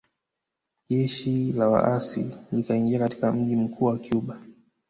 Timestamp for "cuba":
3.99-4.41